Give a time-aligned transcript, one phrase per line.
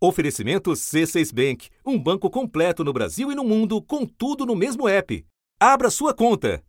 [0.00, 4.88] Oferecimento C6 Bank, um banco completo no Brasil e no mundo, com tudo no mesmo
[4.88, 5.26] app.
[5.58, 6.62] Abra sua conta.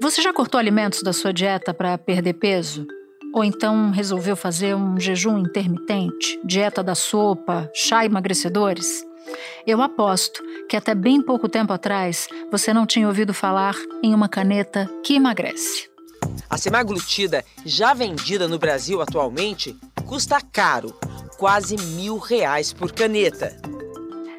[0.00, 2.86] Você já cortou alimentos da sua dieta para perder peso?
[3.34, 9.04] Ou então resolveu fazer um jejum intermitente, dieta da sopa, chá emagrecedores?
[9.66, 14.28] Eu aposto que até bem pouco tempo atrás você não tinha ouvido falar em uma
[14.28, 15.90] caneta que emagrece.
[16.48, 20.94] A semaglutida, já vendida no Brasil atualmente, custa caro
[21.42, 23.52] quase mil reais por caneta.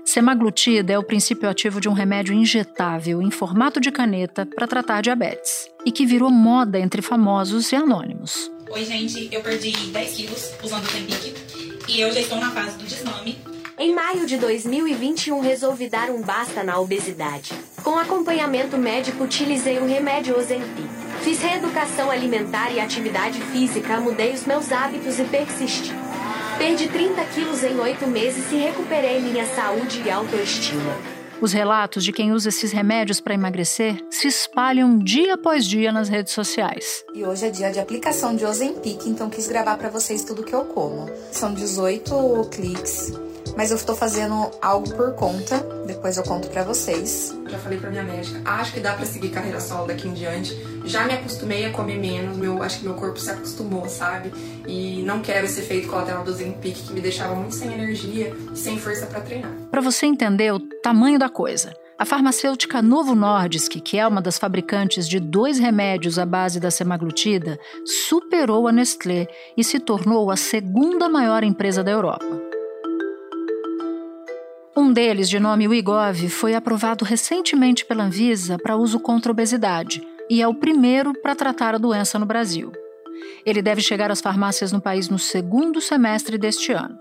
[0.05, 5.01] Semaglutida é o princípio ativo de um remédio injetável em formato de caneta para tratar
[5.01, 8.49] diabetes e que virou moda entre famosos e anônimos.
[8.71, 11.35] Oi, gente, eu perdi 10 quilos usando o Tempic
[11.89, 13.37] e eu já estou na fase do desmame.
[13.77, 17.53] Em maio de 2021, resolvi dar um basta na obesidade.
[17.83, 20.87] Com acompanhamento médico, utilizei o remédio Ozempic.
[21.21, 25.91] Fiz reeducação alimentar e atividade física, mudei os meus hábitos e persisti.
[26.57, 30.93] Perdi 30 quilos em oito meses e recuperei minha saúde e autoestima.
[31.41, 36.07] Os relatos de quem usa esses remédios para emagrecer se espalham dia após dia nas
[36.07, 37.03] redes sociais.
[37.13, 40.55] E hoje é dia de aplicação de Ozempic, então quis gravar para vocês tudo que
[40.55, 41.09] eu como.
[41.31, 43.11] São 18 cliques
[43.55, 47.35] mas eu estou fazendo algo por conta, depois eu conto para vocês.
[47.47, 50.55] Já falei para minha médica, acho que dá para seguir carreira solo daqui em diante.
[50.85, 54.33] Já me acostumei a comer menos, meu, acho que meu corpo se acostumou, sabe?
[54.67, 58.57] E não quero esse efeito colateral do Zempic que me deixava muito sem energia e
[58.57, 59.51] sem força para treinar.
[59.69, 64.37] Para você entender o tamanho da coisa, a farmacêutica Novo Nordisk, que é uma das
[64.37, 70.35] fabricantes de dois remédios à base da semaglutida, superou a Nestlé e se tornou a
[70.35, 72.52] segunda maior empresa da Europa.
[74.75, 80.41] Um deles, de nome Wigov, foi aprovado recentemente pela Anvisa para uso contra obesidade e
[80.41, 82.71] é o primeiro para tratar a doença no Brasil.
[83.45, 86.97] Ele deve chegar às farmácias no país no segundo semestre deste ano.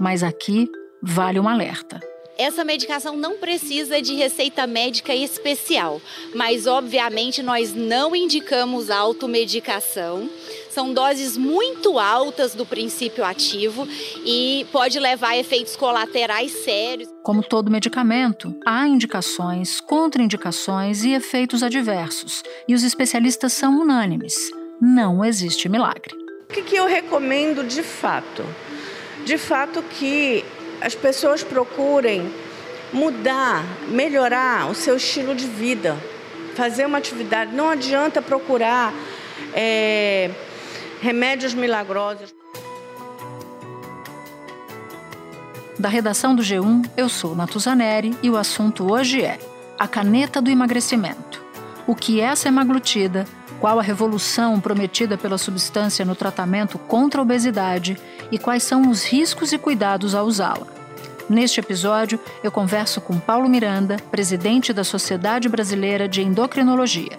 [0.00, 0.68] Mas aqui
[1.00, 2.00] vale um alerta.
[2.36, 6.02] Essa medicação não precisa de receita médica especial,
[6.34, 10.28] mas obviamente nós não indicamos automedicação.
[10.74, 13.86] São doses muito altas do princípio ativo
[14.26, 17.08] e pode levar a efeitos colaterais sérios.
[17.22, 24.34] Como todo medicamento, há indicações, contraindicações e efeitos adversos, e os especialistas são unânimes:
[24.80, 26.12] não existe milagre.
[26.50, 28.44] O que, que eu recomendo de fato?
[29.24, 30.44] De fato que
[30.80, 32.28] as pessoas procurem
[32.92, 35.96] mudar, melhorar o seu estilo de vida,
[36.56, 37.54] fazer uma atividade.
[37.54, 38.92] Não adianta procurar
[39.54, 40.32] é,
[41.04, 42.34] remédios milagrosos.
[45.78, 49.38] Da redação do G1, eu sou Natuzaneri e o assunto hoje é
[49.78, 51.44] a caneta do emagrecimento.
[51.86, 53.26] O que é a semaglutida,
[53.60, 57.98] qual a revolução prometida pela substância no tratamento contra a obesidade
[58.32, 60.66] e quais são os riscos e cuidados ao usá-la.
[61.28, 67.18] Neste episódio, eu converso com Paulo Miranda, presidente da Sociedade Brasileira de Endocrinologia,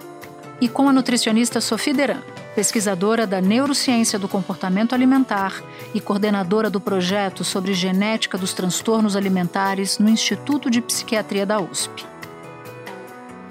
[0.60, 2.22] e com a nutricionista Sophie Deran,
[2.56, 5.62] pesquisadora da neurociência do comportamento alimentar
[5.94, 12.06] e coordenadora do projeto sobre genética dos transtornos alimentares no Instituto de Psiquiatria da USP.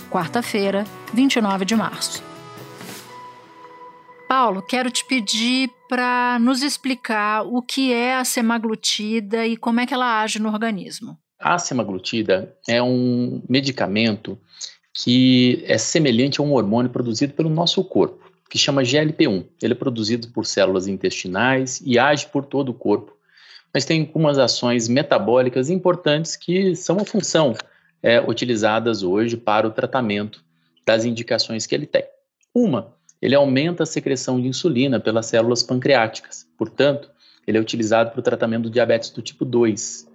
[0.10, 2.24] Quarta-feira, 29 de março.
[4.28, 9.86] Paulo, quero te pedir para nos explicar o que é a semaglutida e como é
[9.86, 11.16] que ela age no organismo.
[11.40, 14.36] A semaglutida é um medicamento
[14.92, 19.46] que é semelhante a um hormônio produzido pelo nosso corpo, que chama GLP-1.
[19.62, 23.16] Ele é produzido por células intestinais e age por todo o corpo,
[23.74, 27.54] mas tem algumas ações metabólicas importantes que são a função
[28.02, 30.44] é, utilizadas hoje para o tratamento
[30.86, 32.04] das indicações que ele tem.
[32.54, 36.48] Uma ele aumenta a secreção de insulina pelas células pancreáticas.
[36.58, 37.10] Portanto,
[37.48, 40.08] ele é utilizado para o tratamento do diabetes do tipo 2.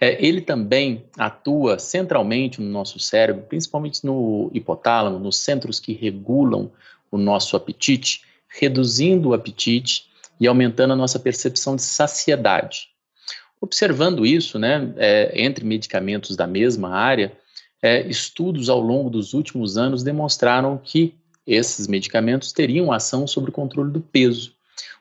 [0.00, 6.70] É, ele também atua centralmente no nosso cérebro, principalmente no hipotálamo, nos centros que regulam
[7.16, 10.06] o nosso apetite, reduzindo o apetite
[10.38, 12.88] e aumentando a nossa percepção de saciedade.
[13.60, 17.32] Observando isso, né, é, entre medicamentos da mesma área,
[17.82, 21.14] é, estudos ao longo dos últimos anos demonstraram que
[21.46, 24.52] esses medicamentos teriam ação sobre o controle do peso,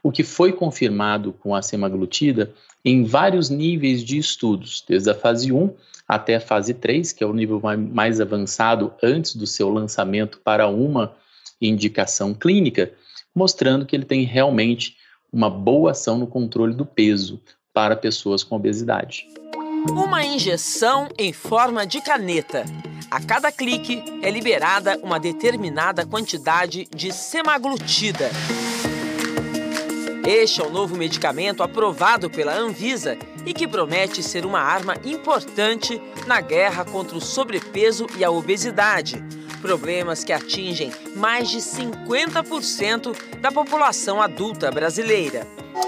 [0.04, 2.54] o que foi confirmado com a semaglutida
[2.84, 5.74] em vários níveis de estudos, desde a fase 1
[6.08, 7.60] até a fase 3, que é o nível
[7.92, 11.16] mais avançado antes do seu lançamento para uma
[11.62, 12.92] indicação clínica,
[13.34, 14.98] mostrando que ele tem realmente
[15.32, 17.42] uma boa ação no controle do peso
[17.74, 19.28] para pessoas com obesidade.
[19.90, 22.66] Uma injeção em forma de caneta
[23.10, 28.30] a cada clique é liberada uma determinada quantidade de semaglutida.
[30.28, 36.02] Este é o novo medicamento aprovado pela Anvisa e que promete ser uma arma importante
[36.26, 39.24] na guerra contra o sobrepeso e a obesidade,
[39.62, 45.46] problemas que atingem mais de 50% da população adulta brasileira.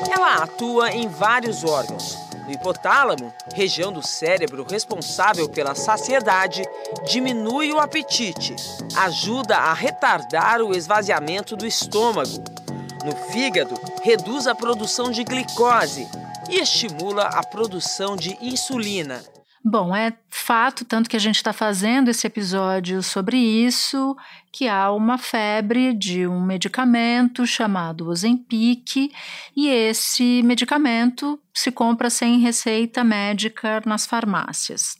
[0.07, 2.16] Ela atua em vários órgãos.
[2.45, 6.63] No hipotálamo, região do cérebro responsável pela saciedade,
[7.10, 8.56] diminui o apetite,
[8.98, 12.44] ajuda a retardar o esvaziamento do estômago.
[13.07, 13.74] No fígado,
[14.04, 16.06] reduz a produção de glicose
[16.50, 19.24] e estimula a produção de insulina.
[19.63, 24.13] Bom, é fato, tanto que a gente está fazendo esse episódio sobre isso,
[24.51, 29.09] que há uma febre de um medicamento chamado Ozempic,
[29.56, 34.98] e esse medicamento se compra sem receita médica nas farmácias.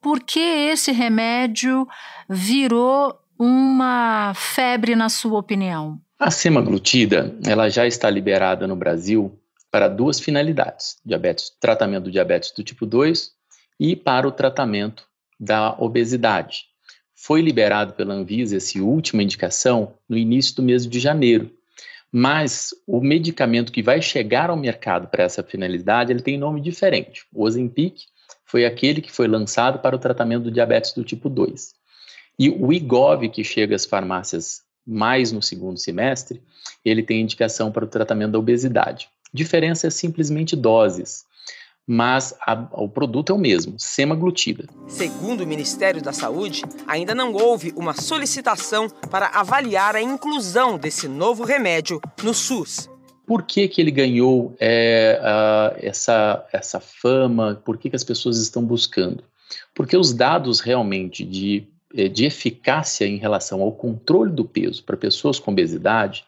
[0.00, 1.86] Por que esse remédio
[2.26, 6.00] virou uma febre, na sua opinião?
[6.20, 9.40] A semaglutida, ela já está liberada no Brasil
[9.70, 13.30] para duas finalidades: diabetes, tratamento do diabetes do tipo 2
[13.80, 15.08] e para o tratamento
[15.40, 16.64] da obesidade.
[17.14, 21.50] Foi liberado pela Anvisa essa última indicação no início do mês de janeiro,
[22.12, 27.24] mas o medicamento que vai chegar ao mercado para essa finalidade, ele tem nome diferente.
[27.32, 28.02] O Ozempic
[28.44, 31.72] foi aquele que foi lançado para o tratamento do diabetes do tipo 2.
[32.38, 36.42] E o Igov, que chega às farmácias mais no segundo semestre,
[36.84, 39.08] ele tem indicação para o tratamento da obesidade.
[39.32, 41.24] A diferença é simplesmente doses
[41.92, 44.64] mas a, o produto é o mesmo, semaglutida.
[44.86, 51.08] Segundo o Ministério da Saúde, ainda não houve uma solicitação para avaliar a inclusão desse
[51.08, 52.88] novo remédio no SUS.
[53.26, 57.60] Por que, que ele ganhou é, uh, essa, essa fama?
[57.64, 59.24] Por que, que as pessoas estão buscando?
[59.74, 65.38] Porque os dados realmente de, de eficácia em relação ao controle do peso para pessoas
[65.38, 66.24] com obesidade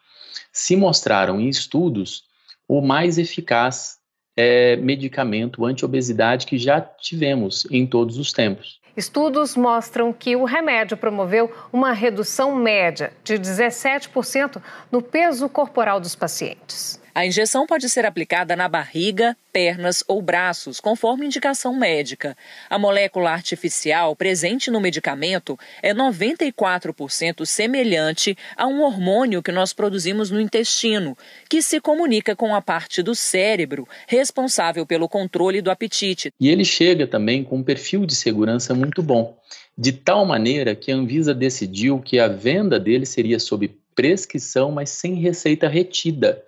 [0.52, 2.24] se mostraram em estudos
[2.68, 3.98] o mais eficaz
[4.36, 8.80] é, medicamento anti-obesidade que já tivemos em todos os tempos.
[8.96, 14.60] Estudos mostram que o remédio promoveu uma redução média de 17%
[14.90, 17.01] no peso corporal dos pacientes.
[17.14, 22.34] A injeção pode ser aplicada na barriga, pernas ou braços, conforme indicação médica.
[22.70, 30.30] A molécula artificial presente no medicamento é 94% semelhante a um hormônio que nós produzimos
[30.30, 31.14] no intestino,
[31.50, 36.32] que se comunica com a parte do cérebro responsável pelo controle do apetite.
[36.40, 39.36] E ele chega também com um perfil de segurança muito bom,
[39.76, 44.88] de tal maneira que a Anvisa decidiu que a venda dele seria sob prescrição, mas
[44.88, 46.42] sem receita retida.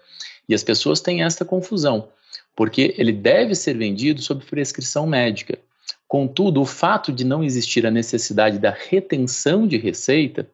[0.49, 2.09] E as pessoas têm esta confusão,
[2.55, 5.59] porque ele deve ser vendido sob prescrição médica.
[6.07, 10.49] Contudo, o fato de não existir a necessidade da retenção de receita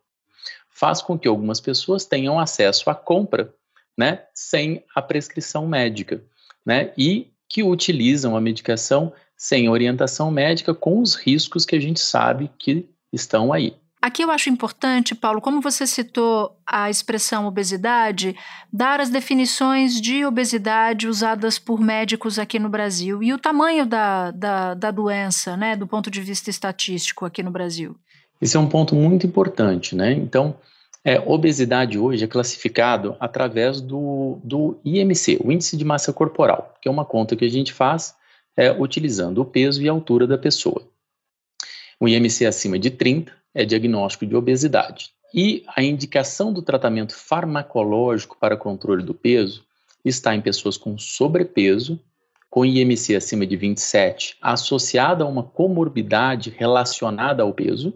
[0.71, 3.53] faz com que algumas pessoas tenham acesso à compra,
[3.97, 6.23] né, sem a prescrição médica,
[6.65, 12.01] né, e que utilizam a medicação sem orientação médica com os riscos que a gente
[12.01, 13.75] sabe que estão aí.
[14.02, 18.35] Aqui eu acho importante, Paulo, como você citou a expressão obesidade,
[18.73, 24.31] dar as definições de obesidade usadas por médicos aqui no Brasil e o tamanho da,
[24.31, 27.94] da, da doença, né, do ponto de vista estatístico aqui no Brasil.
[28.41, 30.12] Esse é um ponto muito importante, né?
[30.12, 30.56] Então,
[31.05, 36.88] é, obesidade hoje é classificado através do, do IMC, o Índice de Massa Corporal, que
[36.88, 38.14] é uma conta que a gente faz
[38.56, 40.82] é, utilizando o peso e a altura da pessoa.
[42.01, 45.11] O IMC acima de 30 é diagnóstico de obesidade.
[45.33, 49.65] E a indicação do tratamento farmacológico para controle do peso
[50.05, 52.01] está em pessoas com sobrepeso,
[52.49, 57.95] com IMC acima de 27, associada a uma comorbidade relacionada ao peso,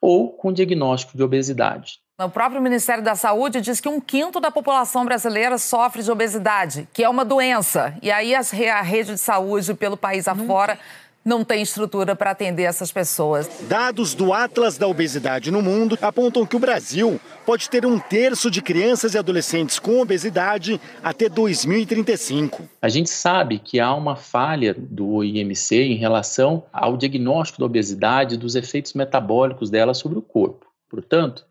[0.00, 1.98] ou com diagnóstico de obesidade.
[2.16, 6.88] O próprio Ministério da Saúde diz que um quinto da população brasileira sofre de obesidade,
[6.92, 7.98] que é uma doença.
[8.00, 10.78] E aí a rede de saúde pelo país afora
[11.24, 13.48] não tem estrutura para atender essas pessoas.
[13.68, 18.50] Dados do Atlas da Obesidade no Mundo apontam que o Brasil pode ter um terço
[18.50, 22.68] de crianças e adolescentes com obesidade até 2035.
[22.82, 28.34] A gente sabe que há uma falha do IMC em relação ao diagnóstico da obesidade
[28.34, 30.66] e dos efeitos metabólicos dela sobre o corpo.
[30.88, 31.44] Portanto,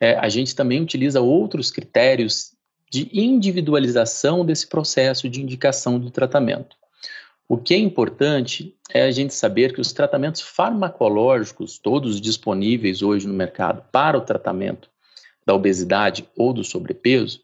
[0.00, 2.52] é, a gente também utiliza outros critérios
[2.90, 6.76] de individualização desse processo de indicação do tratamento.
[7.50, 13.26] O que é importante é a gente saber que os tratamentos farmacológicos, todos disponíveis hoje
[13.26, 14.88] no mercado para o tratamento
[15.44, 17.40] da obesidade ou do sobrepeso,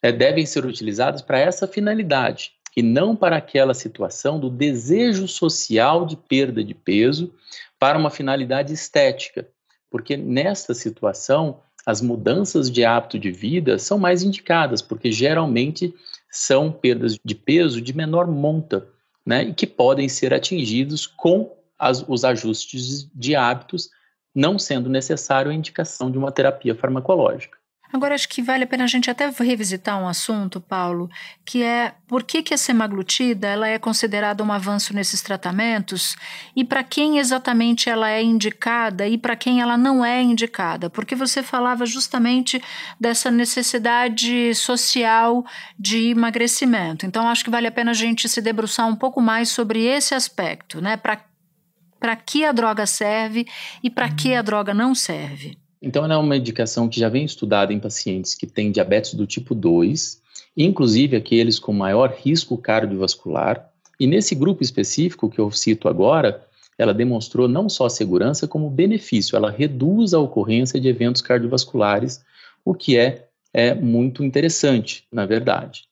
[0.00, 6.06] é, devem ser utilizados para essa finalidade e não para aquela situação do desejo social
[6.06, 7.34] de perda de peso
[7.80, 9.48] para uma finalidade estética,
[9.90, 15.92] porque nesta situação as mudanças de hábito de vida são mais indicadas, porque geralmente
[16.30, 18.86] são perdas de peso de menor monta,
[19.24, 23.90] né, e que podem ser atingidos com as, os ajustes de hábitos,
[24.34, 27.61] não sendo necessário a indicação de uma terapia farmacológica.
[27.92, 31.10] Agora, acho que vale a pena a gente até revisitar um assunto, Paulo,
[31.44, 36.16] que é por que, que a semaglutida ela é considerada um avanço nesses tratamentos
[36.56, 40.88] e para quem exatamente ela é indicada e para quem ela não é indicada.
[40.88, 42.62] Porque você falava justamente
[42.98, 45.44] dessa necessidade social
[45.78, 47.04] de emagrecimento.
[47.04, 50.14] Então, acho que vale a pena a gente se debruçar um pouco mais sobre esse
[50.14, 50.96] aspecto, né?
[50.96, 53.46] Para que a droga serve
[53.82, 55.61] e para que a droga não serve.
[55.82, 59.26] Então, ela é uma medicação que já vem estudada em pacientes que têm diabetes do
[59.26, 60.22] tipo 2,
[60.56, 63.68] inclusive aqueles com maior risco cardiovascular.
[63.98, 66.46] E nesse grupo específico que eu cito agora,
[66.78, 69.36] ela demonstrou não só segurança, como benefício.
[69.36, 72.24] Ela reduz a ocorrência de eventos cardiovasculares,
[72.64, 75.84] o que é, é muito interessante, na verdade.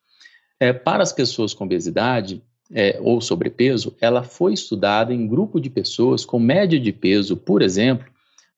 [0.59, 2.43] É, para as pessoas com obesidade
[2.73, 7.63] é, ou sobrepeso, ela foi estudada em grupo de pessoas com média de peso, por
[7.63, 8.10] exemplo,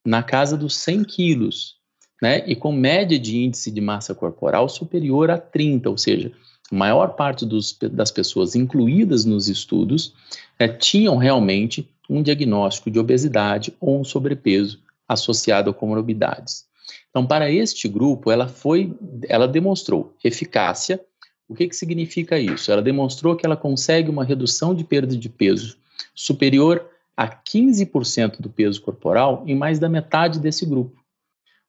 [0.05, 1.77] na casa dos 100 quilos,
[2.21, 2.43] né?
[2.47, 6.33] E com média de índice de massa corporal superior a 30, ou seja,
[6.71, 10.15] a maior parte dos, das pessoas incluídas nos estudos
[10.59, 16.67] é, tinham realmente um diagnóstico de obesidade ou um sobrepeso associado a comorbidades.
[17.11, 18.95] Então, para este grupo, ela foi,
[19.29, 21.01] ela demonstrou eficácia.
[21.49, 22.73] O que, que significa isso?
[22.73, 25.77] Ela demonstrou que ela consegue uma redução de perda de peso
[26.15, 31.03] superior a 15% do peso corporal em mais da metade desse grupo.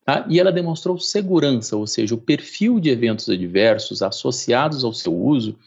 [0.06, 0.26] Tá?
[0.30, 5.58] E ela demonstrou segurança, ou seja, o perfil de eventos adversos associados ao seu uso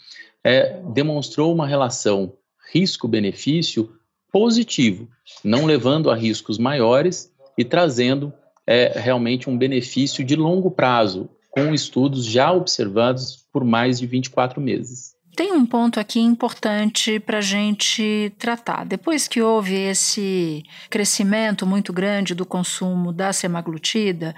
[0.45, 2.35] é, demonstrou uma relação
[2.73, 3.93] risco-benefício
[4.31, 5.09] positivo,
[5.43, 8.33] não levando a riscos maiores e trazendo
[8.67, 14.61] é, realmente um benefício de longo prazo, com estudos já observados por mais de 24
[14.61, 15.16] meses.
[15.37, 18.87] Tem um ponto aqui importante para a gente tratar.
[18.87, 24.35] Depois que houve esse crescimento muito grande do consumo da semaglutida,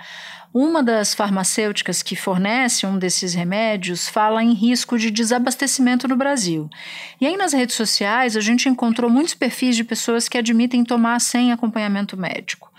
[0.52, 6.69] uma das farmacêuticas que fornece um desses remédios fala em risco de desabastecimento no Brasil.
[7.21, 11.21] E aí nas redes sociais a gente encontrou muitos perfis de pessoas que admitem tomar
[11.21, 12.73] sem acompanhamento médico.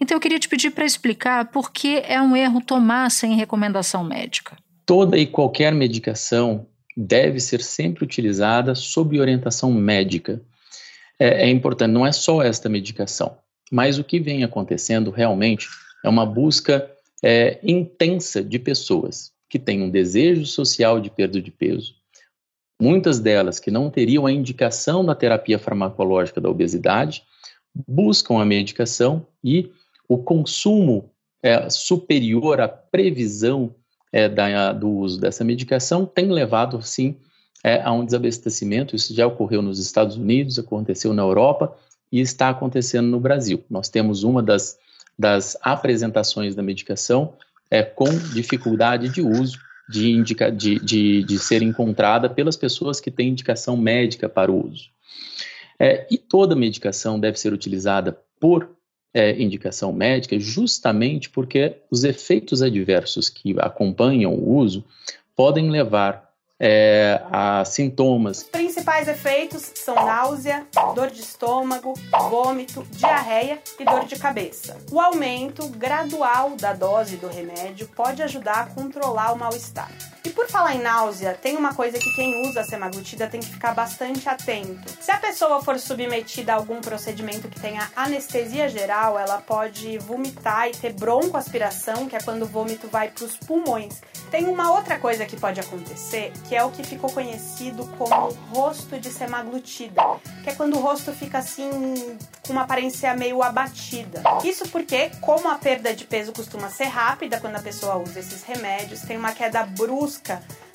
[0.00, 4.04] Então eu queria te pedir para explicar por que é um erro tomar sem recomendação
[4.04, 4.56] médica.
[4.86, 10.40] Toda e qualquer medicação deve ser sempre utilizada sob orientação médica.
[11.18, 13.36] É, é, importante, não é só esta medicação,
[13.70, 15.68] mas o que vem acontecendo realmente
[16.04, 16.90] é uma busca
[17.22, 21.94] é, intensa de pessoas que têm um desejo social de perda de peso.
[22.80, 27.22] Muitas delas que não teriam a indicação da terapia farmacológica da obesidade
[27.86, 29.70] buscam a medicação e
[30.08, 31.10] o consumo
[31.42, 33.74] é, superior à previsão
[34.14, 37.16] é, da, do uso dessa medicação tem levado, sim,
[37.64, 38.94] é, a um desabastecimento.
[38.94, 41.76] Isso já ocorreu nos Estados Unidos, aconteceu na Europa
[42.12, 43.64] e está acontecendo no Brasil.
[43.68, 44.78] Nós temos uma das,
[45.18, 47.32] das apresentações da medicação
[47.68, 53.10] é, com dificuldade de uso, de, indica, de, de, de ser encontrada pelas pessoas que
[53.10, 54.90] têm indicação médica para o uso.
[55.76, 58.70] É, e toda medicação deve ser utilizada por
[59.14, 64.84] é, indicação médica justamente porque os efeitos adversos que acompanham o uso
[65.36, 66.24] podem levar
[66.58, 68.38] é, a sintomas.
[68.38, 71.94] Os principais efeitos são náusea, dor de estômago,
[72.30, 74.76] vômito, diarreia e dor de cabeça.
[74.90, 79.90] O aumento gradual da dose do remédio pode ajudar a controlar o mal-estar.
[80.24, 83.50] E por falar em náusea, tem uma coisa que quem usa a semaglutida tem que
[83.50, 84.90] ficar bastante atento.
[84.98, 90.68] Se a pessoa for submetida a algum procedimento que tenha anestesia geral, ela pode vomitar
[90.68, 94.00] e ter broncoaspiração, que é quando o vômito vai para os pulmões.
[94.30, 98.98] Tem uma outra coisa que pode acontecer, que é o que ficou conhecido como rosto
[98.98, 100.02] de semaglutida,
[100.42, 101.70] que é quando o rosto fica assim
[102.46, 104.22] com uma aparência meio abatida.
[104.42, 108.42] Isso porque, como a perda de peso costuma ser rápida quando a pessoa usa esses
[108.42, 110.13] remédios, tem uma queda brusca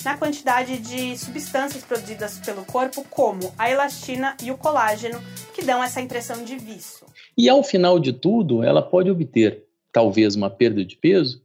[0.04, 5.20] na quantidade de substâncias produzidas pelo corpo, como a elastina e o colágeno,
[5.54, 7.06] que dão essa impressão de vício.
[7.36, 11.42] E ao final de tudo, ela pode obter talvez uma perda de peso,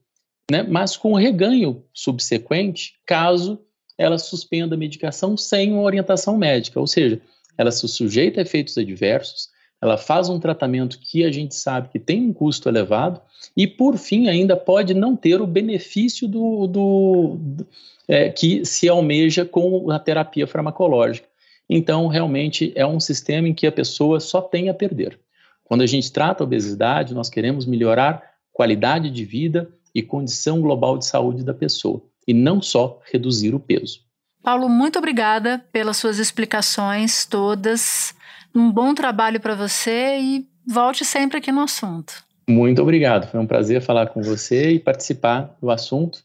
[0.50, 3.60] né, mas com reganho subsequente, caso
[3.98, 7.22] ela suspenda a medicação sem uma orientação médica, ou seja,
[7.58, 9.50] ela se sujeita a efeitos adversos,
[9.82, 13.22] ela faz um tratamento que a gente sabe que tem um custo elevado
[13.55, 17.67] e, por fim, ainda pode não ter o benefício do, do, do
[18.08, 21.27] é, que se almeja com a terapia farmacológica.
[21.70, 25.20] Então, realmente é um sistema em que a pessoa só tem a perder.
[25.63, 30.98] Quando a gente trata a obesidade, nós queremos melhorar qualidade de vida e condição global
[30.98, 34.00] de saúde da pessoa, e não só reduzir o peso.
[34.44, 38.13] Paulo, muito obrigada pelas suas explicações todas.
[38.56, 42.24] Um bom trabalho para você e volte sempre aqui no assunto.
[42.48, 43.30] Muito obrigado.
[43.30, 46.20] Foi um prazer falar com você e participar do assunto.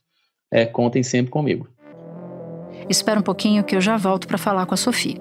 [0.49, 1.67] É, contem sempre comigo.
[2.89, 5.17] Espera um pouquinho que eu já volto para falar com a Sofia.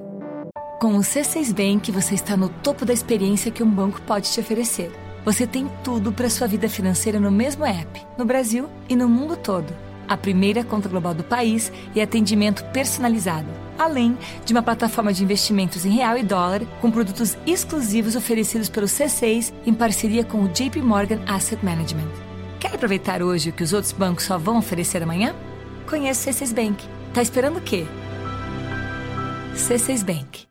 [0.81, 4.39] Com o C6 Bank, você está no topo da experiência que um banco pode te
[4.39, 4.93] oferecer.
[5.25, 9.37] Você tem tudo para sua vida financeira no mesmo app, no Brasil e no mundo
[9.37, 9.75] todo.
[10.09, 13.49] A primeira conta global do país e atendimento personalizado,
[13.81, 18.87] além de uma plataforma de investimentos em real e dólar com produtos exclusivos oferecidos pelo
[18.87, 22.11] C6 em parceria com o JP Morgan Asset Management.
[22.61, 25.35] Quer aproveitar hoje o que os outros bancos só vão oferecer amanhã?
[25.89, 26.85] Conheça o C6 Bank.
[27.15, 27.87] Tá esperando o quê?
[29.55, 30.47] C6 Bank.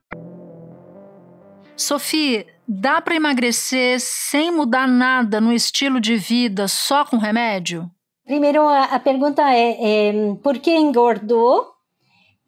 [1.78, 7.90] Sofia, dá para emagrecer sem mudar nada no estilo de vida, só com remédio?
[8.26, 11.79] Primeiro, a, a pergunta é, é por que engordou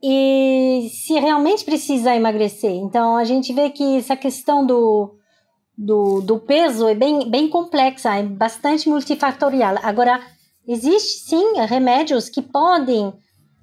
[0.01, 2.72] e se realmente precisa emagrecer.
[2.72, 5.15] Então, a gente vê que essa questão do,
[5.77, 9.75] do, do peso é bem, bem complexa, é bastante multifatorial.
[9.84, 10.20] Agora,
[10.67, 13.13] existe sim remédios que podem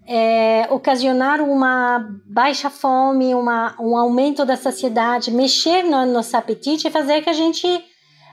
[0.07, 6.91] é, ocasionar uma baixa fome, uma, um aumento da saciedade, mexer no nosso apetite e
[6.91, 7.67] fazer que a gente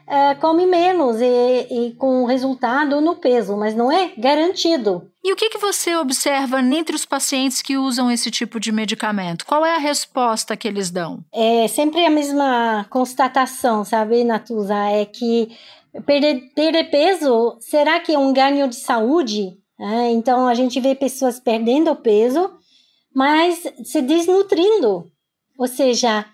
[0.07, 5.09] é, come menos e, e, com resultado no peso, mas não é garantido.
[5.23, 9.45] E o que, que você observa entre os pacientes que usam esse tipo de medicamento?
[9.45, 11.23] Qual é a resposta que eles dão?
[11.33, 14.75] É sempre a mesma constatação, sabe, Natuza?
[14.75, 15.57] É que
[16.05, 19.57] perder, perder peso, será que é um ganho de saúde?
[19.79, 20.11] Né?
[20.11, 22.51] Então a gente vê pessoas perdendo peso,
[23.13, 25.11] mas se desnutrindo.
[25.57, 26.25] Ou seja,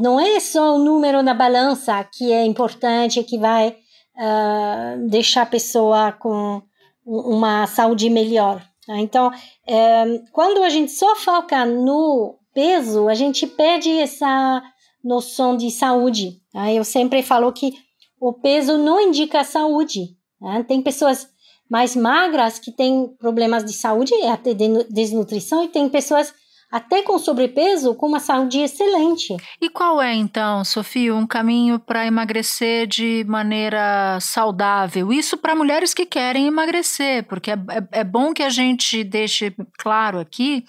[0.00, 3.76] não é só o número na balança que é importante, que vai
[4.16, 6.62] uh, deixar a pessoa com
[7.04, 8.62] uma saúde melhor.
[8.88, 9.00] Né?
[9.00, 9.30] Então,
[9.66, 14.62] é, quando a gente só foca no peso, a gente perde essa
[15.02, 16.40] noção de saúde.
[16.54, 16.74] Né?
[16.74, 17.74] Eu sempre falo que
[18.20, 20.16] o peso não indica saúde.
[20.40, 20.64] Né?
[20.66, 21.28] Tem pessoas
[21.68, 26.32] mais magras que têm problemas de saúde, até desnutrição, e tem pessoas
[26.72, 29.36] até com sobrepeso com uma saúde excelente.
[29.60, 35.12] E qual é então, Sofia, um caminho para emagrecer de maneira saudável?
[35.12, 39.54] Isso para mulheres que querem emagrecer, porque é, é, é, bom que a gente deixe
[39.78, 40.64] claro aqui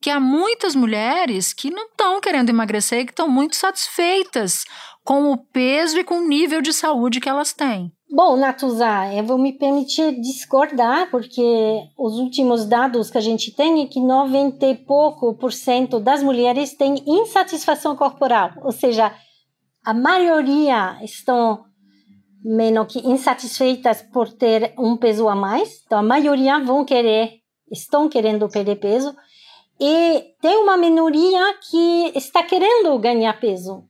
[0.00, 4.64] que há muitas mulheres que não estão querendo emagrecer e que estão muito satisfeitas
[5.04, 7.92] com o peso e com o nível de saúde que elas têm.
[8.16, 13.82] Bom, Natuzá, eu vou me permitir discordar, porque os últimos dados que a gente tem
[13.82, 19.12] é que 90 e pouco por cento das mulheres têm insatisfação corporal, ou seja,
[19.84, 21.64] a maioria estão
[22.44, 28.08] menos que insatisfeitas por ter um peso a mais, então a maioria vão querer, estão
[28.08, 29.12] querendo perder peso,
[29.80, 33.88] e tem uma minoria que está querendo ganhar peso.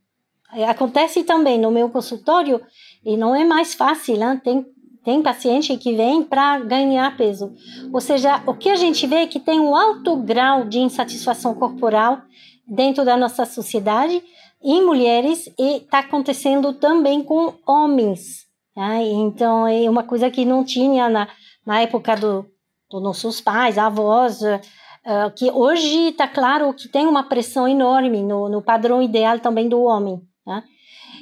[0.69, 2.61] Acontece também no meu consultório
[3.05, 4.41] e não é mais fácil, né?
[4.43, 4.65] Tem,
[5.05, 7.53] tem paciente que vem para ganhar peso.
[7.93, 11.55] Ou seja, o que a gente vê é que tem um alto grau de insatisfação
[11.55, 12.23] corporal
[12.67, 14.23] dentro da nossa sociedade
[14.63, 18.47] em mulheres e está acontecendo também com homens.
[18.75, 19.07] Né?
[19.09, 21.29] Então, é uma coisa que não tinha na,
[21.67, 22.47] na época do,
[22.91, 28.49] dos nossos pais, avós, uh, que hoje está claro que tem uma pressão enorme no,
[28.49, 30.23] no padrão ideal também do homem.
[30.47, 30.65] Né?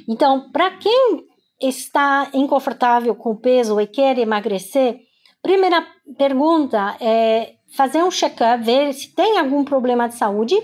[0.07, 1.25] Então, para quem
[1.61, 4.99] está inconfortável com o peso e quer emagrecer,
[5.41, 5.85] primeira
[6.17, 10.55] pergunta é fazer um check-up, ver se tem algum problema de saúde,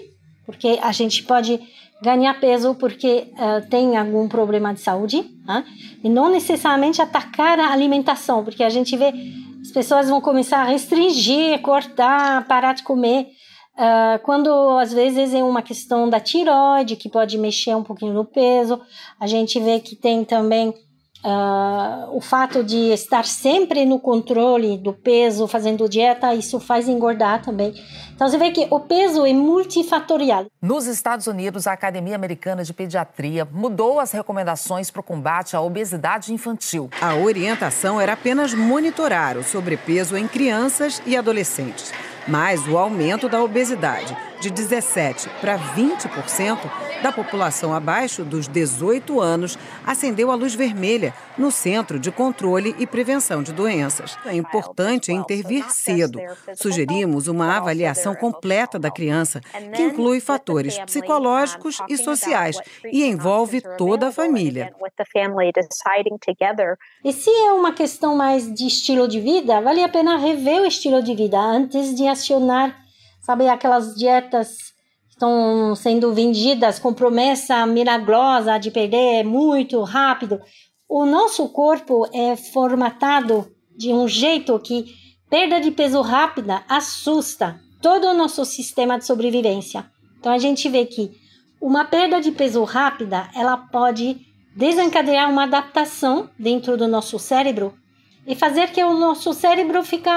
[0.45, 1.60] porque a gente pode
[2.02, 5.65] ganhar peso porque uh, tem algum problema de saúde, né?
[6.04, 9.13] e não necessariamente atacar a alimentação, porque a gente vê
[9.62, 13.28] as pessoas vão começar a restringir, cortar, parar de comer,
[13.80, 18.26] Uh, quando às vezes é uma questão da tiroide, que pode mexer um pouquinho no
[18.26, 18.78] peso,
[19.18, 20.74] a gente vê que tem também
[21.24, 27.42] uh, o fato de estar sempre no controle do peso, fazendo dieta, isso faz engordar
[27.42, 27.74] também.
[28.13, 30.48] Então você vê que o peso é multifatorial.
[30.62, 35.62] Nos Estados Unidos, a Academia Americana de Pediatria mudou as recomendações para o combate à
[35.62, 36.89] obesidade infantil.
[37.00, 41.94] A orientação era apenas monitorar o sobrepeso em crianças e adolescentes
[42.27, 46.58] mas o aumento da obesidade de 17% para 20%
[47.02, 52.86] da população abaixo dos 18 anos acendeu a luz vermelha no Centro de Controle e
[52.86, 54.17] Prevenção de Doenças.
[54.25, 56.19] É importante intervir cedo.
[56.56, 59.41] Sugerimos uma avaliação completa da criança,
[59.75, 64.73] que inclui fatores psicológicos e sociais e envolve toda a família.
[67.04, 70.65] E se é uma questão mais de estilo de vida, vale a pena rever o
[70.65, 72.88] estilo de vida antes de acionar
[73.30, 74.74] sabe aquelas dietas
[75.08, 80.42] que estão sendo vendidas com promessa milagrosa de perder muito rápido.
[80.88, 84.84] O nosso corpo é formatado de um jeito que
[85.30, 89.86] perda de peso rápida assusta todo o nosso sistema de sobrevivência.
[90.20, 91.12] Então a gente vê que
[91.62, 97.78] uma perda de peso rápida, ela pode desencadear uma adaptação dentro do nosso cérebro
[98.26, 100.10] e fazer que o nosso cérebro fique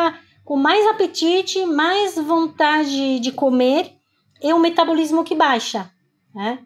[0.45, 3.93] com mais apetite, mais vontade de comer
[4.43, 5.91] e um metabolismo que baixa,
[6.35, 6.59] né?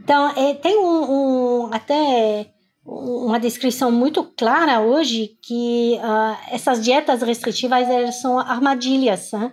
[0.00, 2.52] Então, é, tem um, um, até
[2.84, 9.52] uma descrição muito clara hoje que uh, essas dietas restritivas elas são armadilhas, né?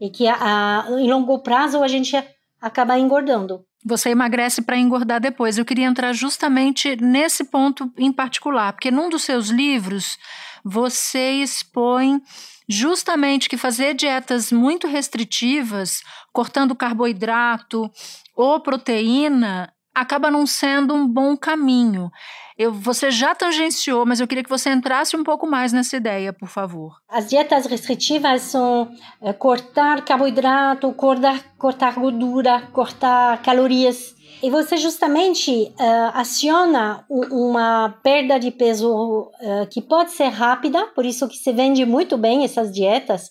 [0.00, 2.16] E que a, a, em longo prazo a gente
[2.60, 3.64] acaba engordando.
[3.84, 5.58] Você emagrece para engordar depois.
[5.58, 10.16] Eu queria entrar justamente nesse ponto em particular, porque num dos seus livros
[10.64, 12.20] você expõe
[12.68, 17.90] justamente que fazer dietas muito restritivas, cortando carboidrato
[18.34, 22.10] ou proteína, acaba não sendo um bom caminho.
[22.58, 26.32] Eu, você já tangenciou, mas eu queria que você entrasse um pouco mais nessa ideia,
[26.32, 26.92] por favor.
[27.08, 34.14] As dietas restritivas são é, cortar carboidrato, cortar, cortar gordura, cortar calorias.
[34.42, 41.06] E você justamente uh, aciona uma perda de peso uh, que pode ser rápida, por
[41.06, 43.30] isso que se vende muito bem essas dietas,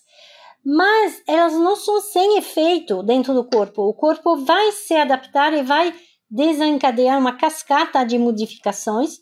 [0.64, 3.82] mas elas não são sem efeito dentro do corpo.
[3.82, 5.92] O corpo vai se adaptar e vai
[6.32, 9.18] desencadear uma cascata de modificações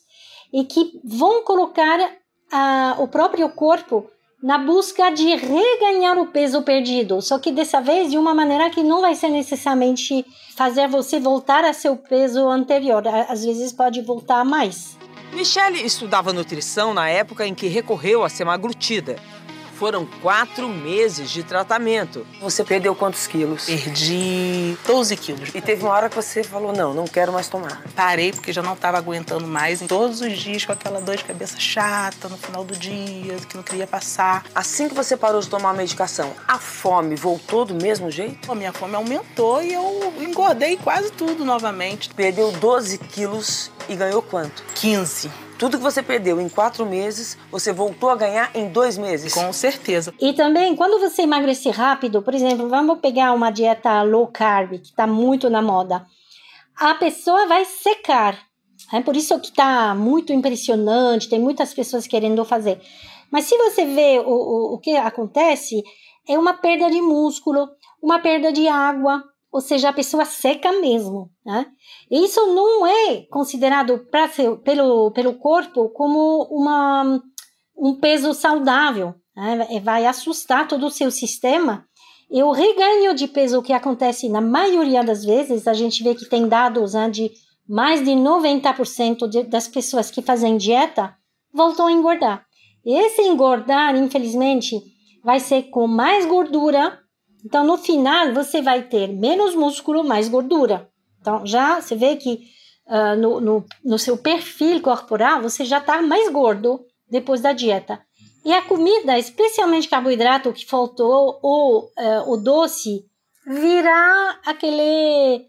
[0.52, 4.08] e que vão colocar uh, o próprio corpo
[4.40, 8.82] na busca de reganhar o peso perdido, só que dessa vez de uma maneira que
[8.82, 10.24] não vai ser necessariamente
[10.56, 14.96] fazer você voltar a seu peso anterior, às vezes pode voltar mais.
[15.32, 19.16] Michelle estudava nutrição na época em que recorreu a semaglutida
[19.80, 22.26] foram quatro meses de tratamento.
[22.38, 23.64] Você perdeu quantos quilos?
[23.64, 25.48] Perdi 12 quilos.
[25.54, 27.82] E teve uma hora que você falou: não, não quero mais tomar.
[27.96, 29.80] Parei porque já não estava aguentando mais.
[29.80, 33.62] Todos os dias com aquela dor de cabeça chata no final do dia, que não
[33.62, 34.44] queria passar.
[34.54, 38.52] Assim que você parou de tomar a medicação, a fome voltou do mesmo jeito?
[38.52, 42.10] A minha fome aumentou e eu engordei quase tudo novamente.
[42.10, 44.62] Perdeu 12 quilos e ganhou quanto?
[44.74, 45.49] 15.
[45.60, 49.34] Tudo que você perdeu em quatro meses, você voltou a ganhar em dois meses.
[49.34, 50.14] Com certeza.
[50.18, 54.88] E também, quando você emagrece rápido, por exemplo, vamos pegar uma dieta low carb, que
[54.88, 56.06] está muito na moda.
[56.78, 58.38] A pessoa vai secar.
[58.90, 62.80] É por isso que está muito impressionante, tem muitas pessoas querendo fazer.
[63.30, 65.82] Mas se você vê o, o, o que acontece,
[66.26, 67.68] é uma perda de músculo,
[68.02, 71.30] uma perda de água, ou seja, a pessoa seca mesmo.
[71.44, 71.66] Né?
[72.10, 74.06] Isso não é considerado
[74.62, 77.20] pelo, pelo corpo como uma,
[77.76, 79.14] um peso saudável.
[79.36, 79.66] Né?
[79.70, 81.84] É, vai assustar todo o seu sistema.
[82.30, 86.28] E o reganho de peso que acontece na maioria das vezes, a gente vê que
[86.28, 87.32] tem dados né, de
[87.68, 91.16] mais de 90% de, das pessoas que fazem dieta
[91.52, 92.46] voltam a engordar.
[92.84, 94.80] E esse engordar, infelizmente,
[95.24, 96.99] vai ser com mais gordura
[97.44, 100.88] então, no final, você vai ter menos músculo, mais gordura.
[101.20, 102.40] Então, já você vê que
[102.86, 108.00] uh, no, no, no, seu perfil corporal, você já está mais gordo depois da dieta.
[108.44, 113.04] E a comida, especialmente carboidrato que faltou, ou uh, o doce,
[113.46, 115.46] virá aquele,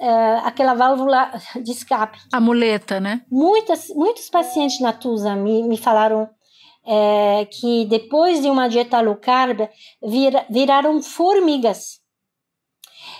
[0.00, 2.18] uh, aquela válvula de escape.
[2.32, 3.22] A muleta, né?
[3.30, 6.28] Muitas, muitos pacientes na TUSA me, me falaram
[6.86, 9.68] é, que depois de uma dieta low carb
[10.02, 12.00] vir, viraram formigas.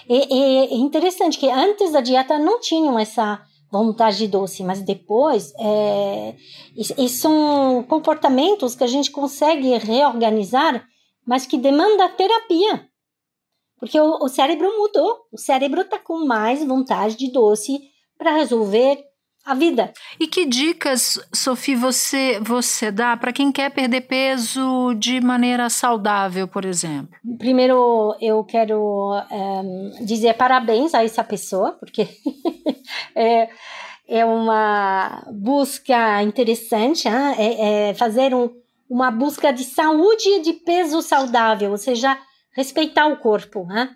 [0.09, 5.53] E, é interessante que antes da dieta não tinham essa vontade de doce, mas depois
[5.59, 6.37] é,
[6.77, 10.85] e, e são comportamentos que a gente consegue reorganizar,
[11.27, 12.89] mas que demanda terapia.
[13.79, 17.81] Porque o, o cérebro mudou, o cérebro está com mais vontade de doce
[18.17, 19.03] para resolver
[19.45, 19.93] a vida.
[20.19, 26.49] E que dicas, Sofia, você, você dá para quem quer perder peso de maneira saudável,
[26.49, 27.15] por exemplo?
[27.39, 32.09] Primeiro, eu quero um, dizer parabéns a essa pessoa, porque
[33.15, 33.49] é,
[34.09, 38.49] é uma busca interessante, é, é fazer um,
[38.89, 42.17] uma busca de saúde e de peso saudável, ou seja,
[42.53, 43.67] respeitar o corpo.
[43.67, 43.91] Né?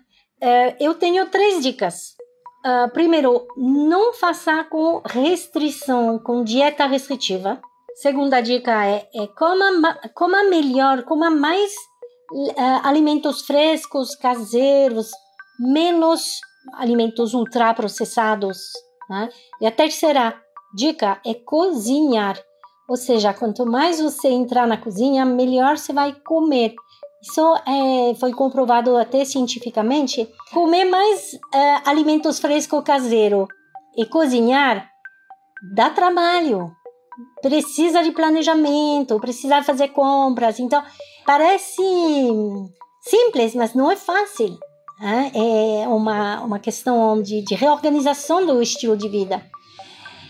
[0.79, 2.18] eu tenho três dicas.
[2.65, 7.61] Uh, primeiro, não faça com restrição, com dieta restritiva.
[7.95, 11.71] Segunda dica é, é coma, coma melhor, coma mais
[12.31, 15.11] uh, alimentos frescos, caseiros,
[15.59, 16.39] menos
[16.73, 18.71] alimentos ultraprocessados.
[19.09, 19.29] Né?
[19.61, 20.39] E a terceira
[20.73, 22.37] dica é cozinhar.
[22.87, 26.73] Ou seja, quanto mais você entrar na cozinha, melhor você vai comer.
[27.21, 30.27] Isso é, foi comprovado até cientificamente.
[30.53, 33.47] Comer mais é, alimentos frescos caseiros
[33.97, 34.89] e cozinhar
[35.73, 36.71] dá trabalho.
[37.41, 40.59] Precisa de planejamento, precisa fazer compras.
[40.59, 40.81] Então,
[41.25, 41.83] parece
[43.01, 44.57] simples, mas não é fácil.
[44.99, 45.31] Né?
[45.33, 49.43] É uma, uma questão de, de reorganização do estilo de vida.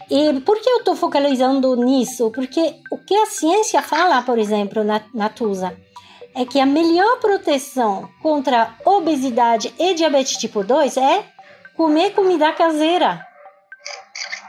[0.10, 2.32] E por que eu estou focalizando nisso?
[2.32, 5.78] Porque o que a ciência fala, por exemplo, na, na TUSA,
[6.36, 11.26] é que a melhor proteção contra obesidade e diabetes tipo 2 é
[11.76, 13.26] comer comida caseira.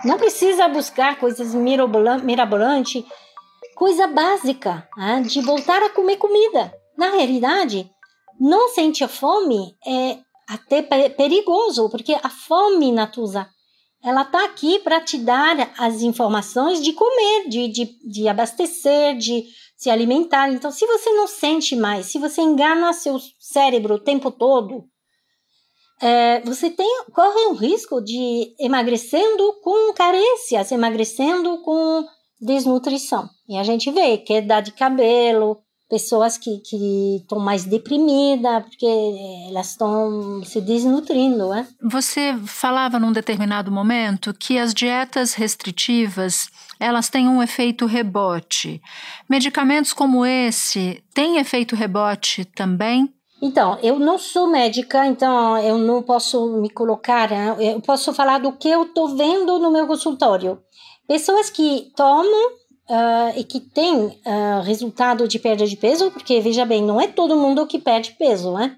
[0.04, 3.04] Não precisa buscar coisas mirabolantes,
[3.74, 5.22] coisa básica, né?
[5.22, 6.72] de voltar a comer comida.
[6.96, 7.90] Na realidade,
[8.38, 13.46] não sentir fome é até perigoso, porque a fome, Natuza,
[14.02, 19.44] ela está aqui para te dar as informações de comer, de, de, de abastecer, de
[19.76, 20.50] se alimentar.
[20.52, 24.84] Então, se você não sente mais, se você engana seu cérebro o tempo todo,
[26.00, 32.06] é, você tem, corre o risco de emagrecendo com carências, emagrecendo com
[32.40, 33.28] desnutrição.
[33.46, 35.58] E a gente vê queda de cabelo,
[35.90, 36.62] pessoas que
[37.16, 38.86] estão mais deprimidas, porque
[39.48, 41.48] elas estão se desnutrindo.
[41.48, 41.66] Né?
[41.82, 46.48] Você falava num determinado momento que as dietas restritivas
[46.78, 48.80] elas têm um efeito rebote.
[49.28, 53.12] Medicamentos como esse têm efeito rebote também?
[53.42, 57.56] Então, eu não sou médica, então eu não posso me colocar, né?
[57.58, 60.58] eu posso falar do que eu estou vendo no meu consultório.
[61.08, 62.52] Pessoas que tomam
[62.90, 67.06] uh, e que tem uh, resultado de perda de peso, porque veja bem, não é
[67.06, 68.76] todo mundo que perde peso, né?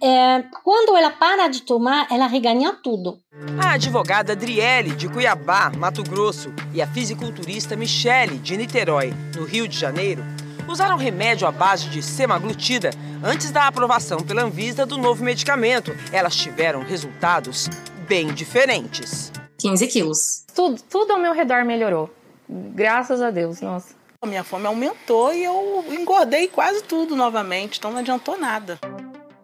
[0.00, 3.18] É, quando ela para de tomar, ela reganha tudo.
[3.60, 9.66] A advogada Adriele, de Cuiabá, Mato Grosso, e a fisiculturista Michele, de Niterói, no Rio
[9.66, 10.22] de Janeiro,
[10.68, 12.90] usaram remédio à base de semaglutida
[13.24, 15.92] antes da aprovação pela Anvisa do novo medicamento.
[16.12, 17.68] Elas tiveram resultados
[18.06, 19.32] bem diferentes.
[19.58, 20.44] 15 quilos.
[20.54, 22.08] Tudo, tudo ao meu redor melhorou.
[22.48, 23.94] Graças a Deus, nossa.
[24.20, 28.78] A minha fome aumentou e eu engordei quase tudo novamente, então não adiantou nada.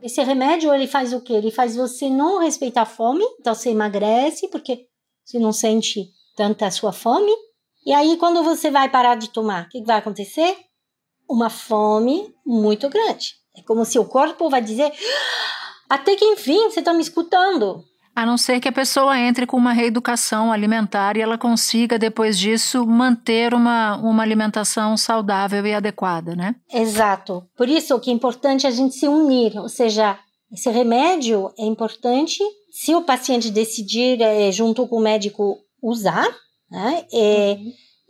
[0.03, 1.35] Esse remédio, ele faz o quê?
[1.35, 4.87] Ele faz você não respeitar a fome, então você emagrece, porque
[5.25, 7.33] você não sente tanta sua fome.
[7.87, 10.57] E aí, quando você vai parar de tomar, o que vai acontecer?
[11.29, 13.35] Uma fome muito grande.
[13.57, 17.85] É como se o corpo vai dizer, ah, até que enfim, você está me escutando.
[18.15, 22.39] A não ser que a pessoa entre com uma reeducação alimentar e ela consiga, depois
[22.39, 26.55] disso, manter uma, uma alimentação saudável e adequada, né?
[26.73, 27.45] Exato.
[27.57, 30.19] Por isso que é importante a gente se unir, ou seja,
[30.53, 32.39] esse remédio é importante
[32.71, 36.29] se o paciente decidir, é, junto com o médico, usar,
[36.71, 37.05] né?
[37.13, 37.59] É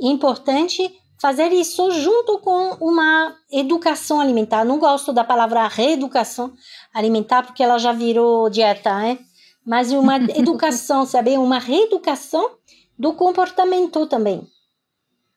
[0.00, 0.12] uhum.
[0.12, 0.90] importante
[1.20, 4.64] fazer isso junto com uma educação alimentar.
[4.64, 6.52] Não gosto da palavra reeducação
[6.92, 9.18] alimentar porque ela já virou dieta, né?
[9.64, 11.36] Mas uma educação, sabe?
[11.36, 12.56] Uma reeducação
[12.98, 14.46] do comportamento também.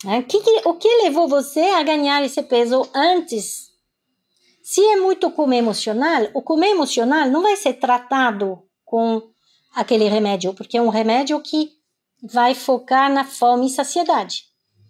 [0.06, 3.72] É, que, que, o que levou você a ganhar esse peso antes?
[4.62, 9.24] Se é muito comer emocional, o comer emocional não vai ser tratado com
[9.74, 11.72] aquele remédio, porque é um remédio que
[12.22, 14.44] vai focar na fome e saciedade,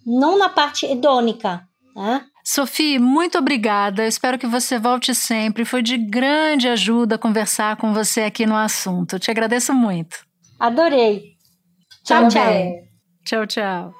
[0.05, 1.67] não na parte hedônica.
[1.95, 2.25] Né?
[2.49, 4.07] Sophie, muito obrigada.
[4.07, 5.65] espero que você volte sempre.
[5.65, 9.19] Foi de grande ajuda conversar com você aqui no assunto.
[9.19, 10.25] Te agradeço muito.
[10.57, 11.33] Adorei.
[12.05, 12.53] Tchau, tchau.
[13.25, 13.93] Tchau, tchau.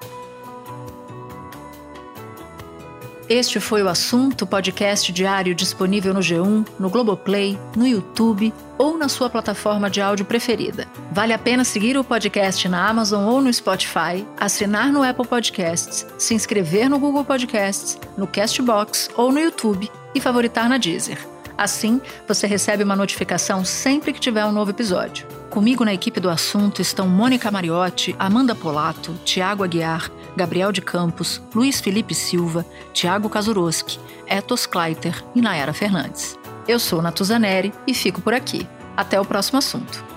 [3.28, 9.10] Este foi o assunto podcast diário disponível no G1, no Globoplay, no YouTube ou na
[9.10, 10.88] sua plataforma de áudio preferida.
[11.18, 16.06] Vale a pena seguir o podcast na Amazon ou no Spotify, assinar no Apple Podcasts,
[16.16, 21.18] se inscrever no Google Podcasts, no Castbox ou no YouTube e favoritar na Deezer.
[21.58, 25.26] Assim, você recebe uma notificação sempre que tiver um novo episódio.
[25.50, 31.42] Comigo na equipe do assunto estão Mônica Mariotti, Amanda Polato, Tiago Aguiar, Gabriel de Campos,
[31.52, 36.38] Luiz Felipe Silva, Tiago Kazuroski, Etos Kleiter e Nayara Fernandes.
[36.68, 38.68] Eu sou Natuzaneri e fico por aqui.
[38.96, 40.17] Até o próximo assunto.